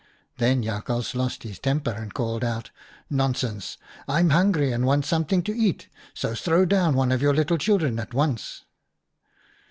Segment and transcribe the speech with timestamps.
[0.39, 3.77] "Then Jakhals lost his temper, and called out, * Nonsense,
[4.07, 7.59] I'm hungry and want some thing to eat, so throw down one of your little
[7.59, 8.63] children at once.'